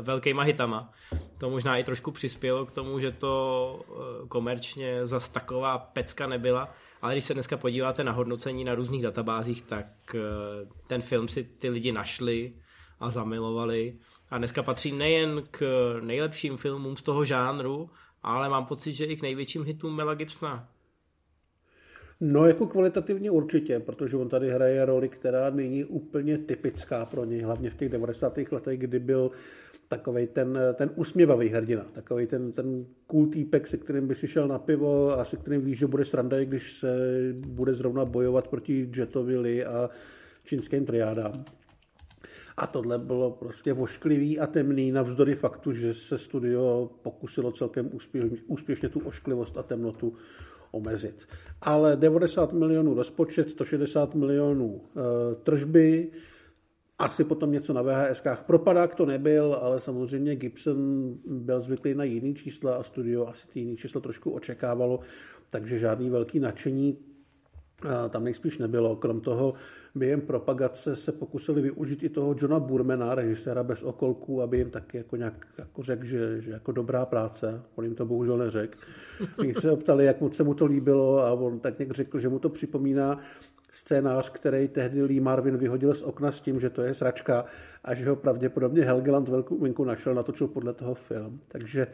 [0.00, 0.92] velkýma hitama.
[1.38, 6.68] To možná i trošku přispělo k tomu, že to eh, komerčně zas taková pecka nebyla,
[7.02, 10.18] ale když se dneska podíváte na hodnocení na různých databázích, tak eh,
[10.86, 12.54] ten film si ty lidi našli
[13.00, 13.98] a zamilovali
[14.30, 15.62] a dneska patří nejen k
[16.00, 17.90] nejlepším filmům z toho žánru,
[18.22, 20.68] ale mám pocit, že i k největším hitům Mela Gibsona.
[22.20, 27.40] No jako kvalitativně určitě, protože on tady hraje roli, která není úplně typická pro něj,
[27.40, 28.38] hlavně v těch 90.
[28.52, 29.30] letech, kdy byl
[29.88, 34.48] takový ten, ten usměvavý hrdina, takový ten, ten cool týpek, se kterým by si šel
[34.48, 36.96] na pivo a se kterým víš, že bude sranda, když se
[37.46, 39.90] bude zrovna bojovat proti Jetovi Lee a
[40.44, 41.44] čínským triádám.
[42.56, 48.38] A tohle bylo prostě vošklivý a temný, navzdory faktu, že se studio pokusilo celkem úspěšně,
[48.46, 50.14] úspěšně tu ošklivost a temnotu
[50.76, 51.28] omezit.
[51.60, 56.10] Ale 90 milionů rozpočet, 160 milionů e, tržby,
[56.98, 58.44] asi potom něco na VHSkách.
[58.44, 60.78] Propadák to nebyl, ale samozřejmě Gibson
[61.26, 65.00] byl zvyklý na jiný čísla a studio asi ty jiný čísla trošku očekávalo,
[65.50, 66.98] takže žádný velký nadšení
[68.08, 68.96] tam nejspíš nebylo.
[68.96, 69.54] Krom toho
[69.94, 74.96] během propagace se pokusili využít i toho Johna Burmana, režiséra bez okolků, aby jim taky
[74.96, 77.62] jako nějak jako řekl, že, že jako dobrá práce.
[77.74, 78.78] On jim to bohužel neřekl.
[79.38, 82.28] Oni se optali, jak moc se mu to líbilo a on tak nějak řekl, že
[82.28, 83.16] mu to připomíná
[83.72, 87.44] scénář, který tehdy Lee Marvin vyhodil z okna s tím, že to je sračka
[87.84, 91.40] a že ho pravděpodobně Helgeland velkou minku našel, natočil podle toho film.
[91.48, 91.86] Takže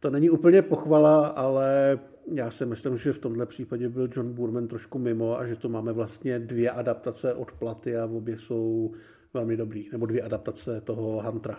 [0.00, 1.98] to není úplně pochvala, ale
[2.34, 5.68] já si myslím, že v tomhle případě byl John Burman trošku mimo a že to
[5.68, 8.92] máme vlastně dvě adaptace od Platy a obě jsou
[9.34, 9.88] velmi dobrý.
[9.92, 11.58] Nebo dvě adaptace toho Huntera.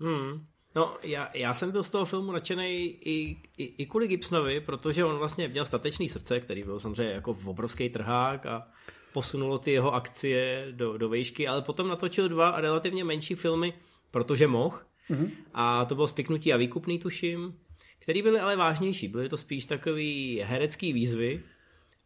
[0.00, 0.44] Hmm.
[0.76, 5.04] No, já, já jsem byl z toho filmu nadšený i, i, i kvůli Gibsonovi, protože
[5.04, 8.68] on vlastně měl statečný srdce, který byl samozřejmě jako v obrovský trhák a
[9.12, 13.74] posunulo ty jeho akcie do, do vejšky, ale potom natočil dva relativně menší filmy,
[14.10, 14.78] protože mohl.
[15.10, 15.30] Mm-hmm.
[15.54, 17.54] A to bylo Spiknutí a výkupný, tuším,
[18.02, 19.08] který byly ale vážnější.
[19.08, 21.42] Byly to spíš takový herecký výzvy.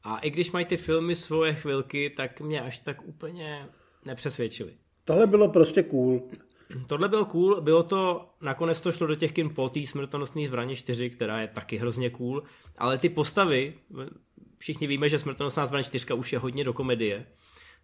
[0.05, 3.67] A i když mají ty filmy svoje chvilky, tak mě až tak úplně
[4.05, 4.73] nepřesvědčili.
[5.05, 6.31] Tohle bylo prostě cool.
[6.89, 10.77] Tohle bylo cool, bylo to, nakonec to šlo do těch kin po té smrtonosné zbraně
[10.77, 12.43] 4, která je taky hrozně cool,
[12.79, 13.75] ale ty postavy,
[14.59, 17.27] všichni víme, že smrtonosná zbraň 4 už je hodně do komedie,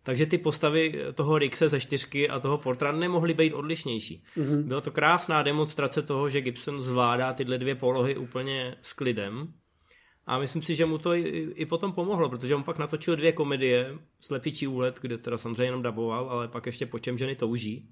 [0.02, 4.24] takže ty postavy toho Rixe ze čtyřky a toho Portra nemohly být odlišnější.
[4.36, 4.62] Mm-hmm.
[4.62, 9.52] Byla to krásná demonstrace toho, že Gibson zvládá tyhle dvě polohy úplně s klidem.
[10.26, 13.32] A myslím si, že mu to i, i potom pomohlo, protože on pak natočil dvě
[13.32, 17.88] komedie, Slepičí úlet, kde teda samozřejmě jenom daboval, ale pak ještě Po čem ženy touží,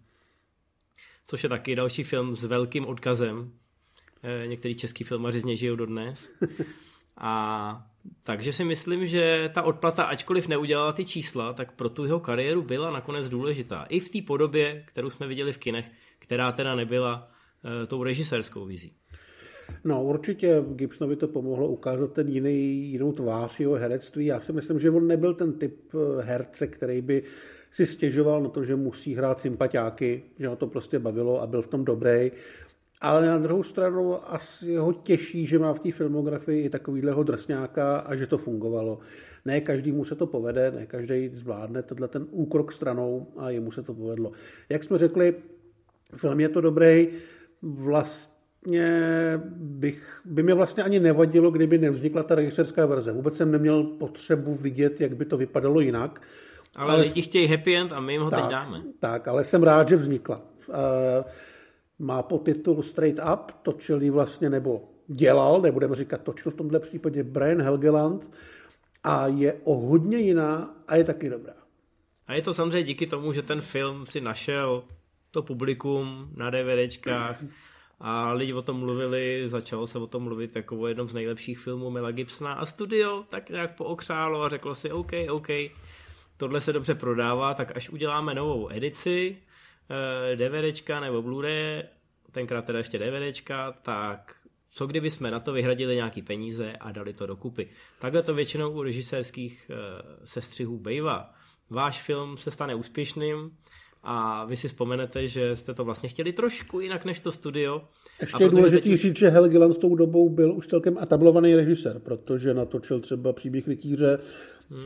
[1.27, 3.53] což je taky další film s velkým odkazem.
[4.23, 6.31] E, některý český filmaři z něj žijou dodnes.
[7.17, 7.90] A
[8.23, 12.63] Takže si myslím, že ta odplata, ačkoliv neudělala ty čísla, tak pro tu jeho kariéru
[12.63, 13.87] byla nakonec důležitá.
[13.89, 17.29] I v té podobě, kterou jsme viděli v kinech, která teda nebyla
[17.65, 18.93] uh, tou režisérskou vizí.
[19.85, 24.27] No určitě Gibsonovi to pomohlo ukázat ten jiný, jinou tvář jeho herectví.
[24.27, 27.23] Já si myslím, že on nebyl ten typ eh, herce, který by
[27.71, 31.63] si stěžoval na to, že musí hrát sympatiáky, že ho to prostě bavilo a byl
[31.63, 32.31] v tom dobrý.
[33.01, 37.99] Ale na druhou stranu asi ho těší, že má v té filmografii i takovýhleho drsňáka
[37.99, 38.99] a že to fungovalo.
[39.45, 43.73] Ne každý mu se to povede, ne každý zvládne tenhle ten úkrok stranou a jemu
[43.73, 44.33] se to povedlo.
[44.69, 45.35] Jak jsme řekli,
[46.17, 47.09] film je to dobrý,
[47.63, 53.13] vlastně bych, by mě vlastně ani nevadilo, kdyby nevznikla ta režisérská verze.
[53.13, 56.23] Vůbec jsem neměl potřebu vidět, jak by to vypadalo jinak.
[56.77, 58.83] Ale, ale lidi chtějí happy end a my jim ho tak, teď dáme.
[58.99, 60.43] Tak, ale jsem rád, že vznikla.
[60.69, 60.75] Uh,
[62.01, 67.63] má podtitul Straight Up, točil vlastně, nebo dělal, nebudeme říkat točil v tomhle případě Brian
[67.63, 68.31] Helgeland
[69.05, 71.53] a je o hodně jiná a je taky dobrá.
[72.27, 74.85] A je to samozřejmě díky tomu, že ten film si našel
[75.31, 77.45] to publikum na DVDčkách
[78.01, 81.59] a lidi o tom mluvili, začalo se o tom mluvit jako o jednom z nejlepších
[81.59, 85.49] filmů Mela Gibsona a studio tak nějak pookřálo a řeklo si OK, OK,
[86.37, 89.37] tohle se dobře prodává, tak až uděláme novou edici,
[90.37, 91.83] DVDčka nebo Blu-ray,
[92.33, 94.37] tenkrát teda ještě DVDčka, tak
[94.71, 97.69] co kdyby jsme na to vyhradili nějaký peníze a dali to dokupy.
[97.99, 99.77] Takhle to většinou u režisérských eh,
[100.25, 101.35] sestřihů bývá.
[101.71, 103.51] Váš film se stane úspěšným
[104.03, 107.83] a vy si vzpomenete, že jste to vlastně chtěli trošku jinak než to studio.
[108.21, 109.01] Ještě je důležitý teď...
[109.01, 113.69] říct, že Helge Land tou dobou byl už celkem etablovaný režisér, protože natočil třeba příběh
[113.69, 114.19] rytíře.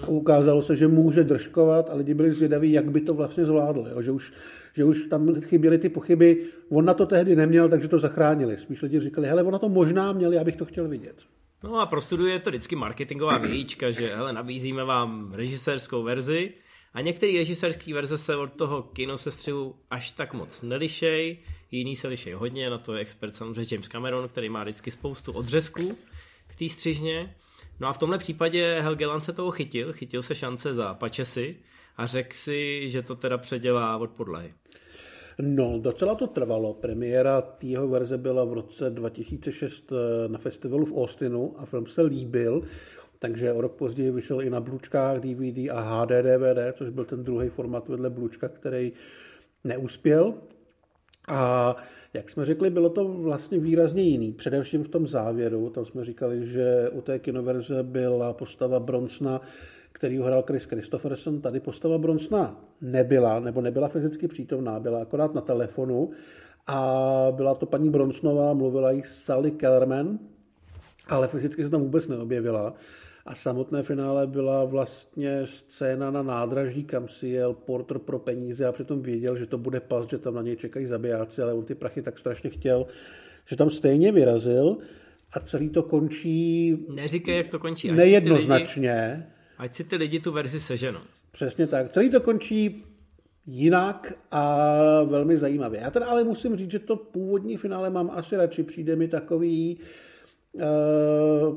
[0.02, 3.88] A ukázalo se, že může držkovat a lidi byli zvědaví, jak by to vlastně zvládl.
[3.90, 4.02] Jo?
[4.02, 4.32] Že už
[4.76, 6.44] že už tam chyběly ty pochyby.
[6.68, 8.56] On na to tehdy neměl, takže to zachránili.
[8.58, 11.16] Spíš lidi říkali, hele, on na to možná měl, já bych to chtěl vidět.
[11.62, 16.52] No a pro studiu je to vždycky marketingová vějíčka, že hele, nabízíme vám režisérskou verzi
[16.94, 21.38] a některé režisérské verze se od toho kinosestřihu až tak moc nelišej,
[21.70, 25.32] jiný se lišej hodně, na to je expert samozřejmě James Cameron, který má vždycky spoustu
[25.32, 25.96] odřezků
[26.46, 27.34] k té střižně.
[27.80, 31.56] No a v tomhle případě Helgeland se toho chytil, chytil se šance za Pačesy
[31.96, 34.54] a řekl si, že to teda předělá od podlahy.
[35.38, 36.74] No, docela to trvalo.
[36.74, 42.02] Premiéra tého verze byla v roce 2006 eh, na festivalu v Austinu a film se
[42.02, 42.62] líbil,
[43.18, 47.24] takže o rok později vyšel i na Blučkách DVD a HD DVD, což byl ten
[47.24, 48.92] druhý format vedle Blučka, který
[49.64, 50.34] neuspěl.
[51.28, 51.76] A
[52.14, 55.70] jak jsme řekli, bylo to vlastně výrazně jiný, především v tom závěru.
[55.70, 59.40] Tam jsme říkali, že u té kinoverze byla postava Bronsna
[59.94, 65.40] který hrál Chris Christopherson, tady postava Bronsna nebyla, nebo nebyla fyzicky přítomná, byla akorát na
[65.40, 66.10] telefonu
[66.66, 70.18] a byla to paní Bronsnová, mluvila jí Sally Kellerman,
[71.08, 72.74] ale fyzicky se tam vůbec neobjevila.
[73.26, 78.72] A samotné finále byla vlastně scéna na nádraží, kam si jel Porter pro peníze a
[78.72, 81.74] přitom věděl, že to bude pas, že tam na něj čekají zabijáci, ale on ty
[81.74, 82.86] prachy tak strašně chtěl,
[83.46, 84.76] že tam stejně vyrazil
[85.32, 86.76] a celý to končí...
[86.94, 87.92] Neříkej, jak to končí.
[87.92, 89.26] Nejednoznačně.
[89.58, 91.00] Ať si ty lidi tu verzi seženou.
[91.32, 91.92] Přesně tak.
[91.92, 92.84] Celý to končí
[93.46, 94.66] jinak a
[95.02, 95.80] velmi zajímavě.
[95.80, 98.62] Já teda ale musím říct, že to původní finále mám asi radši.
[98.62, 99.78] Přijde mi takový...
[100.52, 101.56] Uh,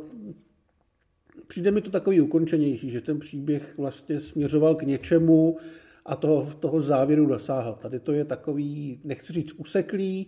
[1.48, 5.58] přijde mi to takový ukončenější, že ten příběh vlastně směřoval k něčemu
[6.06, 7.78] a toho, toho závěru dosáhl.
[7.82, 10.28] Tady to je takový, nechci říct useklý,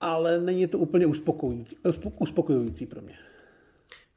[0.00, 1.76] ale není to úplně uspokojující,
[2.18, 3.14] uspokojující pro mě.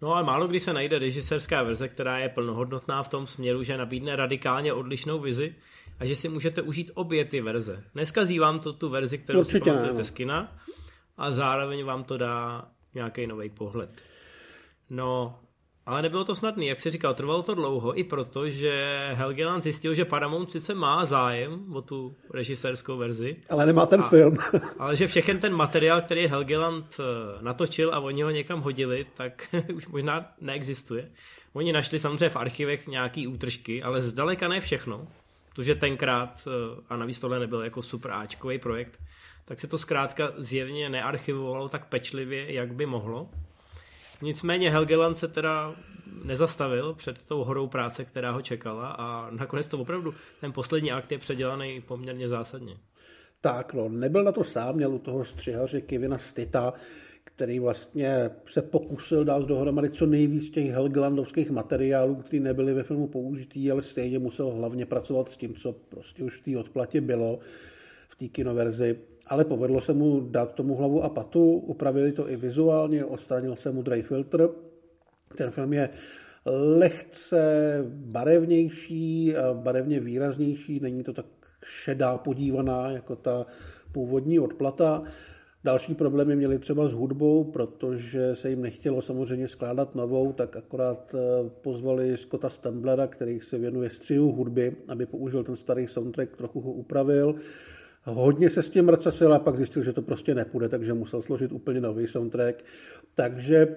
[0.01, 3.77] No ale málo kdy se najde režisérská verze, která je plnohodnotná v tom směru, že
[3.77, 5.55] nabídne radikálně odlišnou vizi
[5.99, 7.83] a že si můžete užít obě ty verze.
[7.95, 10.57] Neskazí vám to tu verzi, kterou Určitě si pamatujete z kina
[11.17, 13.89] a zároveň vám to dá nějaký nový pohled.
[14.89, 15.39] No,
[15.85, 18.71] ale nebylo to snadné, jak si říkal, trvalo to dlouho, i proto, že
[19.13, 23.35] Helgeland zjistil, že Paramount sice má zájem o tu režisérskou verzi.
[23.49, 24.37] Ale nemá ten a, film.
[24.79, 27.03] ale že všechen ten materiál, který Helgeland eh,
[27.43, 31.11] natočil a oni ho někam hodili, tak už možná neexistuje.
[31.53, 35.07] Oni našli samozřejmě v archivech nějaký útržky, ale zdaleka ne všechno,
[35.53, 38.99] protože tenkrát, eh, a navíc tohle nebyl jako super Ačkový projekt,
[39.45, 43.29] tak se to zkrátka zjevně nearchivovalo tak pečlivě, jak by mohlo.
[44.21, 45.75] Nicméně Helgeland se teda
[46.23, 51.11] nezastavil před tou horou práce, která ho čekala a nakonec to opravdu, ten poslední akt
[51.11, 52.77] je předělaný poměrně zásadně.
[53.41, 56.73] Tak, no, nebyl na to sám, měl u toho střihaře Kevina Stita,
[57.23, 63.07] který vlastně se pokusil dát dohromady co nejvíc těch helgelandovských materiálů, které nebyly ve filmu
[63.07, 67.39] použitý, ale stejně musel hlavně pracovat s tím, co prostě už v té odplatě bylo
[68.11, 68.97] v té kinoverzi
[69.27, 73.71] ale povedlo se mu dát tomu hlavu a patu, upravili to i vizuálně, odstranil se
[73.71, 74.49] mu dry filter
[75.37, 75.89] Ten film je
[76.45, 81.25] lehce barevnější a barevně výraznější, není to tak
[81.65, 83.45] šedá podívaná jako ta
[83.91, 85.03] původní odplata.
[85.63, 91.15] Další problémy měli třeba s hudbou, protože se jim nechtělo samozřejmě skládat novou, tak akorát
[91.15, 96.61] eh, pozvali Scotta Stemblera, který se věnuje střihu hudby, aby použil ten starý soundtrack, trochu
[96.61, 97.35] ho upravil.
[98.03, 101.51] Hodně se s tím mrcasil a pak zjistil, že to prostě nepůjde, takže musel složit
[101.51, 102.63] úplně nový soundtrack.
[103.15, 103.67] Takže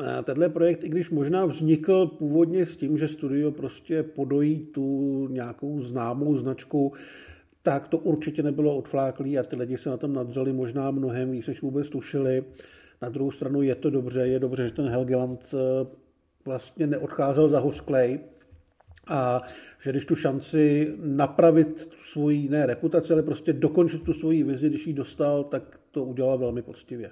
[0.00, 5.28] eh, tenhle projekt, i když možná vznikl původně s tím, že studio prostě podojí tu
[5.28, 6.92] nějakou známou značku,
[7.62, 11.46] tak to určitě nebylo odfláklý a ty lidi se na tom nadřeli možná mnohem víc,
[11.46, 12.44] než vůbec tušili.
[13.02, 15.86] Na druhou stranu je to dobře, je dobře, že ten Helgeland eh,
[16.44, 18.20] vlastně neodcházel za hořklej
[19.10, 19.40] a
[19.82, 24.68] že když tu šanci napravit tu svoji, ne reputaci, ale prostě dokončit tu svoji vizi,
[24.68, 27.10] když ji dostal, tak to udělal velmi poctivě.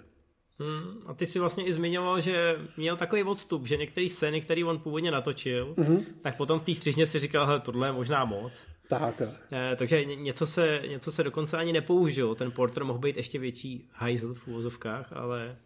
[0.60, 4.64] Hmm, a ty si vlastně i zmiňoval, že měl takový odstup, že některé scény, které
[4.64, 6.04] on původně natočil, mm-hmm.
[6.22, 8.66] tak potom v té střižně si říkal, že tohle je možná moc.
[8.88, 9.22] Tak.
[9.52, 12.34] E, takže něco se, něco se dokonce ani nepoužil.
[12.34, 15.56] Ten Porter mohl být ještě větší hajzl v úvozovkách, ale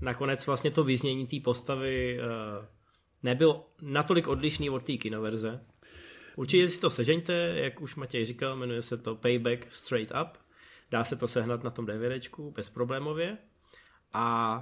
[0.00, 2.22] nakonec vlastně to vyznění té postavy e,
[3.22, 5.60] nebylo natolik odlišný od té kinoverze.
[6.40, 10.28] Určitě si to sežeňte, jak už Matěj říkal, jmenuje se to Payback Straight Up.
[10.90, 13.38] Dá se to sehnat na tom DVDčku bezproblémově.
[14.12, 14.54] A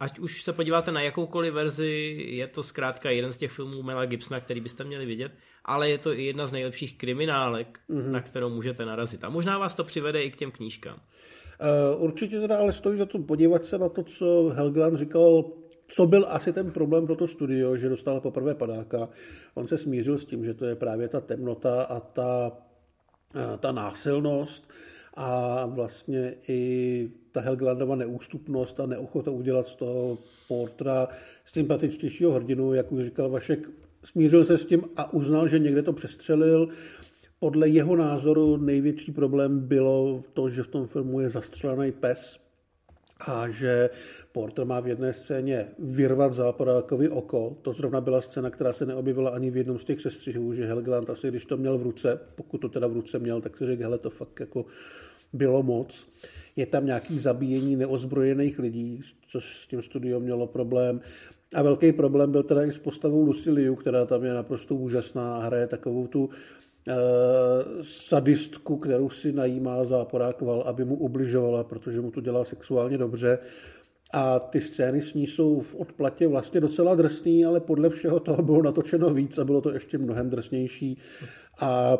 [0.00, 4.06] ať už se podíváte na jakoukoliv verzi, je to zkrátka jeden z těch filmů Mela
[4.06, 5.32] Gibsona, který byste měli vidět,
[5.64, 8.10] ale je to i jedna z nejlepších kriminálek, mm-hmm.
[8.10, 9.24] na kterou můžete narazit.
[9.24, 10.96] A možná vás to přivede i k těm knížkám.
[11.96, 15.44] Uh, určitě teda ale stojí za to podívat se na to, co Helgeland říkal,
[15.88, 19.08] co byl asi ten problém pro to studio, že dostal poprvé padáka.
[19.54, 22.52] On se smířil s tím, že to je právě ta temnota a ta,
[23.34, 24.72] a ta násilnost
[25.14, 30.18] a vlastně i ta Helgelandova neústupnost a neochota udělat z toho
[30.48, 31.08] Portra
[31.44, 33.68] sympatičtějšího hrdinu, jak už říkal Vašek,
[34.04, 36.68] smířil se s tím a uznal, že někde to přestřelil.
[37.38, 42.45] Podle jeho názoru největší problém bylo to, že v tom filmu je zastřelený pes
[43.20, 43.90] a že
[44.32, 47.56] Porter má v jedné scéně vyrvat záporákovi oko.
[47.62, 51.10] To zrovna byla scéna, která se neobjevila ani v jednom z těch sestřihů, že Helgeland
[51.10, 53.82] asi, když to měl v ruce, pokud to teda v ruce měl, tak si řekl,
[53.82, 54.64] hele, to fakt jako
[55.32, 56.06] bylo moc.
[56.56, 61.00] Je tam nějaký zabíjení neozbrojených lidí, což s tím studiem mělo problém.
[61.54, 65.36] A velký problém byl teda i s postavou Lucy Liu, která tam je naprosto úžasná
[65.36, 66.30] a hraje takovou tu
[67.80, 73.38] sadistku, kterou si najímá záporák Val, aby mu ubližovala, protože mu to dělá sexuálně dobře.
[74.12, 78.42] A ty scény s ní jsou v odplatě vlastně docela drsný, ale podle všeho toho
[78.42, 80.98] bylo natočeno víc a bylo to ještě mnohem drsnější.
[81.60, 81.98] A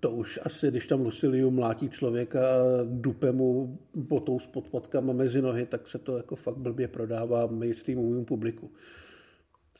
[0.00, 2.52] to už asi, když tam Luciliu mlátí člověka a
[2.84, 8.24] dupe mu botou s podpadkama mezi nohy, tak se to jako fakt blbě prodává mainstreamovému
[8.24, 8.70] publiku.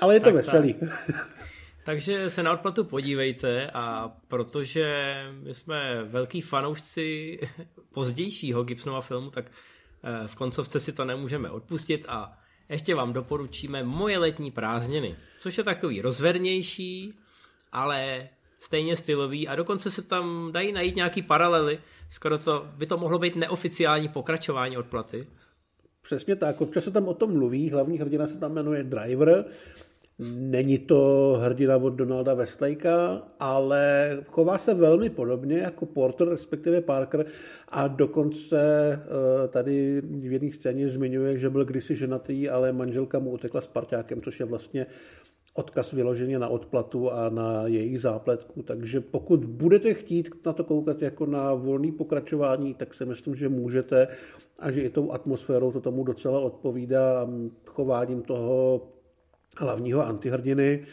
[0.00, 0.74] Ale je to tak, veselý.
[0.74, 0.90] Tak.
[1.84, 4.86] Takže se na odplatu podívejte a protože
[5.42, 7.38] my jsme velký fanoušci
[7.92, 13.84] pozdějšího Gibsonova filmu, tak eh, v koncovce si to nemůžeme odpustit a ještě vám doporučíme
[13.84, 17.14] Moje letní prázdniny, což je takový rozvernější,
[17.72, 18.28] ale
[18.58, 21.78] stejně stylový a dokonce se tam dají najít nějaký paralely.
[22.10, 25.26] Skoro to by to mohlo být neoficiální pokračování odplaty.
[26.02, 29.44] Přesně tak, občas se tam o tom mluví, hlavní hrdina se tam jmenuje Driver,
[30.18, 37.26] Není to hrdina od Donalda Westlakea, ale chová se velmi podobně jako Porter, respektive Parker
[37.68, 38.58] a dokonce
[38.92, 43.66] eh, tady v jedné scéně zmiňuje, že byl kdysi ženatý, ale manželka mu utekla s
[43.66, 44.86] parťákem, což je vlastně
[45.54, 48.62] odkaz vyloženě na odplatu a na jejich zápletku.
[48.62, 53.48] Takže pokud budete chtít na to koukat jako na volný pokračování, tak si myslím, že
[53.48, 54.08] můžete
[54.58, 57.28] a že i tou atmosférou to tomu docela odpovídá
[57.66, 58.80] chováním toho
[59.58, 60.86] hlavního antihrdiny.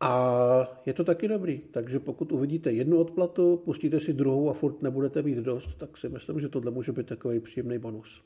[0.00, 1.58] A je to taky dobrý.
[1.58, 6.08] Takže pokud uvidíte jednu odplatu, pustíte si druhou a furt nebudete mít dost, tak si
[6.08, 8.24] myslím, že tohle může být takový příjemný bonus.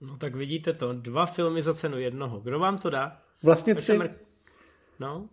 [0.00, 2.40] No tak vidíte to, dva filmy za cenu jednoho.
[2.40, 3.22] Kdo vám to dá?
[3.42, 3.98] Vlastně tři.
[3.98, 4.10] Mr...
[5.00, 5.28] No,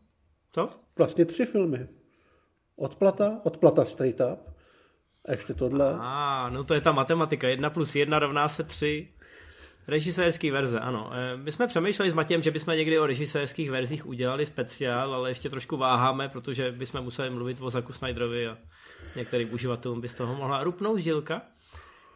[0.51, 0.70] co?
[0.97, 1.88] Vlastně tři filmy.
[2.76, 4.39] Odplata, odplata straight up,
[5.28, 5.95] a ještě tohle.
[5.99, 7.47] A, no to je ta matematika.
[7.47, 9.13] Jedna plus jedna rovná se tři.
[9.88, 11.11] Režisérský verze, ano.
[11.13, 15.29] Eh, my jsme přemýšleli s Matějem, že bychom někdy o režisérských verzích udělali speciál, ale
[15.29, 18.57] ještě trošku váháme, protože bychom museli mluvit o Zaku Snyderovi a
[19.15, 21.41] některým uživatelům by z toho mohla rupnout žilka.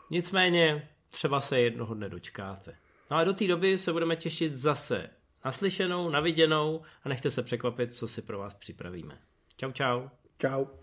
[0.09, 2.75] Nicméně třeba se jednoho dne dočkáte.
[3.11, 5.09] No a do té doby se budeme těšit zase
[5.45, 9.17] naslyšenou, naviděnou a nechte se překvapit, co si pro vás připravíme.
[9.57, 10.07] Čau, čau.
[10.37, 10.80] Čau.